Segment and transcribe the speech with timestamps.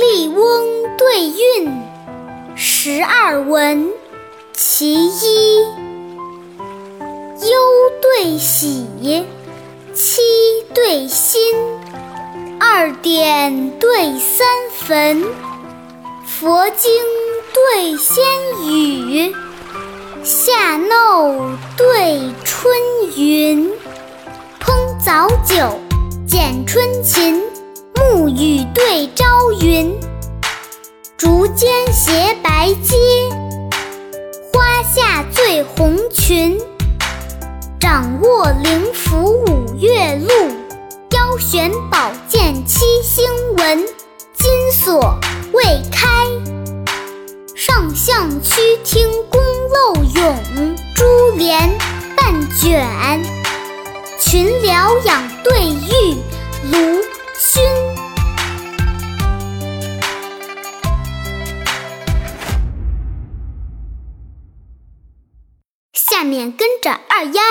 [0.00, 1.70] 笠翁对韵，
[2.56, 3.92] 十二文
[4.54, 5.60] 其一。
[7.42, 7.58] 忧
[8.00, 8.86] 对喜，
[9.92, 10.22] 七
[10.72, 11.38] 对辛，
[12.58, 14.46] 二点对三
[14.78, 15.22] 分，
[16.24, 16.90] 佛经
[17.52, 18.24] 对仙
[18.64, 19.34] 语，
[20.24, 22.74] 夏耨对春
[23.18, 23.70] 云。
[24.60, 25.78] 烹早酒，
[26.26, 27.42] 剪春琴，
[28.12, 29.96] 暮雨对朝云。
[31.16, 32.96] 竹间斜白阶，
[34.52, 36.58] 花下醉红裙。
[37.78, 40.48] 掌握灵符五月露，
[41.10, 43.24] 腰悬宝剑七星
[43.56, 43.78] 纹。
[44.36, 45.16] 金锁
[45.52, 46.26] 未开，
[47.54, 50.74] 上象曲听宫漏涌。
[50.96, 51.04] 珠
[51.36, 51.70] 帘
[52.16, 53.22] 半卷，
[54.18, 56.16] 群僚养对玉
[56.72, 57.00] 炉
[57.38, 57.89] 熏。
[66.20, 67.42] 下面跟着二丫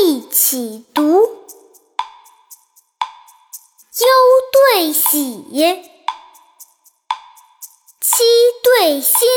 [0.00, 1.22] 一起读：
[4.00, 4.08] 忧
[4.74, 5.46] 对喜，
[8.00, 8.24] 七
[8.64, 9.28] 对辛，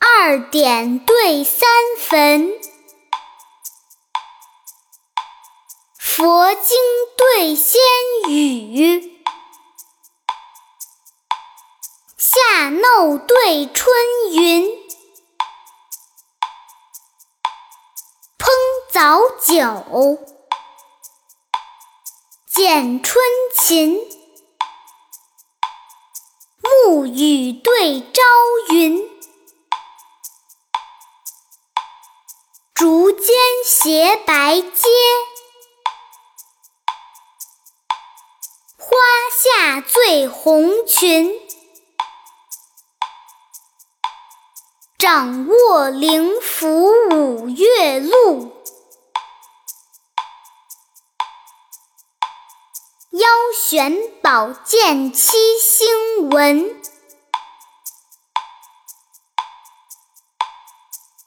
[0.00, 2.50] 二点对三分，
[6.00, 6.76] 佛经
[7.16, 7.80] 对仙
[8.28, 9.22] 语，
[12.18, 13.96] 夏耨对春
[14.32, 14.85] 云。
[18.96, 20.18] 早酒，
[22.46, 23.22] 剪春
[23.60, 24.00] 琴，
[26.62, 28.22] 暮雨对朝
[28.70, 29.06] 云。
[32.72, 33.34] 竹间
[33.66, 34.88] 斜白阶，
[38.78, 38.96] 花
[39.30, 41.38] 下醉红裙。
[44.96, 48.56] 掌握灵符五月露。
[53.18, 56.82] 腰悬宝剑七星纹，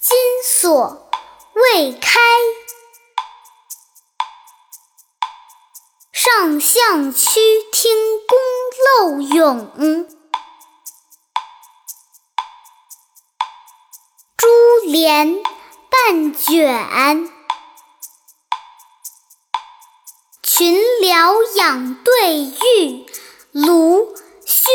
[0.00, 1.10] 金锁
[1.52, 2.18] 未开，
[6.10, 7.38] 上象曲
[7.70, 7.94] 听
[8.26, 8.38] 宫
[9.10, 10.08] 漏涌。
[14.38, 14.46] 珠
[14.86, 15.42] 帘
[15.90, 17.43] 半卷。
[20.56, 20.72] 群
[21.02, 23.04] 僚养对玉，
[23.50, 24.14] 卢
[24.46, 24.72] 勋。